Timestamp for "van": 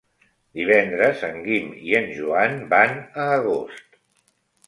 2.73-2.97